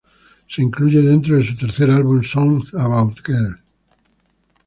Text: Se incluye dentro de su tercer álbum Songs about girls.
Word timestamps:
Se 0.49 0.63
incluye 0.63 0.99
dentro 0.99 1.35
de 1.37 1.43
su 1.45 1.55
tercer 1.55 1.91
álbum 1.91 2.23
Songs 2.23 2.73
about 2.73 3.19
girls. 3.23 3.59